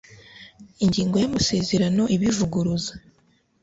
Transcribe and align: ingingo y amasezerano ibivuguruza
ingingo 0.83 1.15
y 1.21 1.25
amasezerano 1.29 2.03
ibivuguruza 2.15 2.93